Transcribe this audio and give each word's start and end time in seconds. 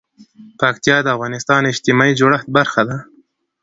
پکتیا 0.59 0.97
د 1.03 1.07
افغانستان 1.15 1.59
د 1.63 1.67
اجتماعي 1.73 2.13
جوړښت 2.19 2.47
برخه 2.57 2.81
ده. 2.89 2.97